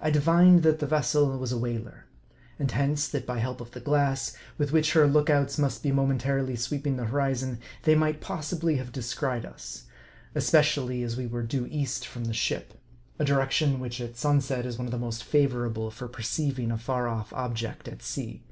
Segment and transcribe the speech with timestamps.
[0.00, 2.06] I divined that the vessel was a whaler;
[2.58, 5.92] and hence, that by help of the glass, with which her look outs must be
[5.92, 9.82] mo mentarily sweeping the horizon, they might possibly have descried us;
[10.34, 13.24] especially, as we were due east from the ship: M A R D I.
[13.24, 17.06] 73 a direction, which at sunset is the one most favorable for perceiving a far
[17.06, 18.42] off object at sea.